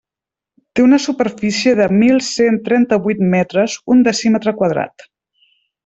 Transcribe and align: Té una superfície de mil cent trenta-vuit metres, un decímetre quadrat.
Té 0.77 0.85
una 0.85 0.99
superfície 1.03 1.73
de 1.81 1.87
mil 1.99 2.23
cent 2.29 2.57
trenta-vuit 2.71 3.21
metres, 3.37 3.79
un 3.97 4.03
decímetre 4.11 4.59
quadrat. 4.63 5.11